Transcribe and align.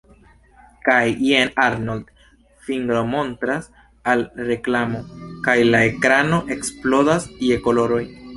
Kaj 0.85 1.01
jen 1.25 1.51
Arnold 1.63 2.07
fingromontras 2.69 3.69
al 4.15 4.25
reklamo, 4.51 5.03
kaj 5.49 5.57
la 5.69 5.83
ekrano 5.91 6.41
eksplodas 6.59 7.29
je 7.53 7.61
koloroj. 7.69 8.03